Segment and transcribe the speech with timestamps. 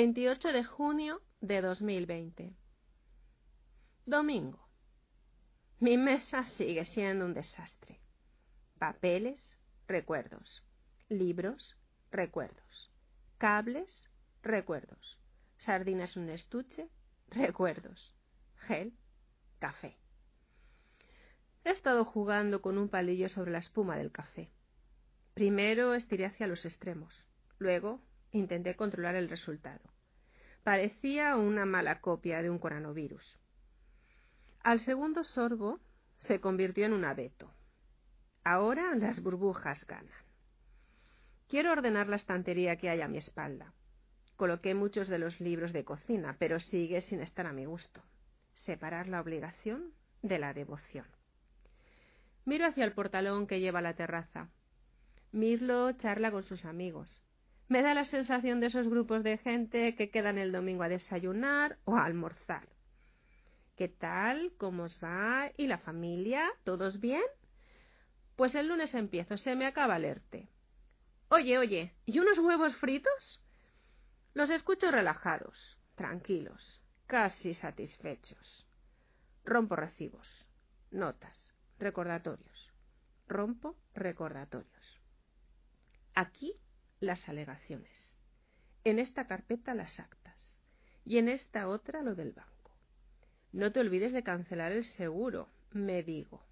[0.00, 2.54] 28 de junio de 2020.
[4.06, 4.68] Domingo.
[5.80, 8.00] Mi mesa sigue siendo un desastre.
[8.78, 9.58] Papeles,
[9.88, 10.62] recuerdos.
[11.08, 11.76] Libros,
[12.12, 12.92] recuerdos.
[13.38, 14.08] Cables,
[14.40, 15.18] recuerdos.
[15.56, 16.88] Sardinas en un estuche,
[17.26, 18.14] recuerdos.
[18.68, 18.96] Gel,
[19.58, 19.98] café.
[21.64, 24.48] He estado jugando con un palillo sobre la espuma del café.
[25.34, 27.12] Primero estiré hacia los extremos.
[27.58, 28.00] Luego
[28.32, 29.80] intenté controlar el resultado.
[30.64, 33.38] Parecía una mala copia de un coronavirus.
[34.62, 35.80] Al segundo sorbo
[36.18, 37.50] se convirtió en un abeto.
[38.44, 40.24] Ahora las burbujas ganan.
[41.48, 43.72] Quiero ordenar la estantería que hay a mi espalda.
[44.36, 48.02] Coloqué muchos de los libros de cocina, pero sigue sin estar a mi gusto.
[48.54, 51.06] Separar la obligación de la devoción.
[52.44, 54.48] Miro hacia el portalón que lleva a la terraza.
[55.32, 57.08] Mirlo charla con sus amigos.
[57.68, 61.78] Me da la sensación de esos grupos de gente que quedan el domingo a desayunar
[61.84, 62.66] o a almorzar.
[63.76, 64.52] ¿Qué tal?
[64.56, 65.52] ¿Cómo os va?
[65.58, 66.48] ¿Y la familia?
[66.64, 67.22] ¿Todos bien?
[68.36, 70.48] Pues el lunes empiezo, se me acaba el ERTE.
[71.28, 73.42] Oye, oye, ¿y unos huevos fritos?
[74.32, 78.66] Los escucho relajados, tranquilos, casi satisfechos.
[79.44, 80.46] Rompo recibos,
[80.90, 82.72] notas, recordatorios.
[83.26, 85.00] Rompo recordatorios.
[86.14, 86.54] Aquí
[87.00, 88.18] las alegaciones.
[88.84, 90.58] En esta carpeta las actas.
[91.04, 92.72] Y en esta otra lo del banco.
[93.52, 96.42] No te olvides de cancelar el seguro, me digo.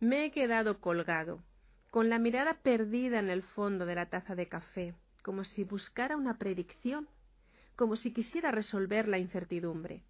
[0.00, 1.42] Me he quedado colgado,
[1.90, 6.16] con la mirada perdida en el fondo de la taza de café, como si buscara
[6.16, 7.08] una predicción,
[7.76, 10.02] como si quisiera resolver la incertidumbre.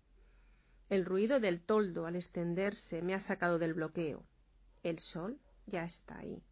[0.88, 4.24] El ruido del toldo al extenderse me ha sacado del bloqueo.
[4.82, 6.42] El sol ya está ahí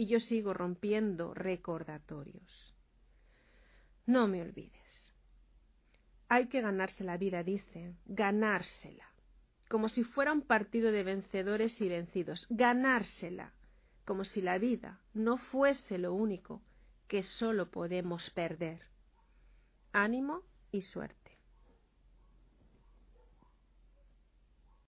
[0.00, 2.74] y yo sigo rompiendo recordatorios.
[4.06, 5.12] No me olvides.
[6.26, 9.04] Hay que ganarse la vida, dice, ganársela,
[9.68, 13.52] como si fuera un partido de vencedores y vencidos, ganársela,
[14.06, 16.62] como si la vida no fuese lo único
[17.06, 18.80] que sólo podemos perder.
[19.92, 20.40] Ánimo
[20.72, 21.19] y suerte.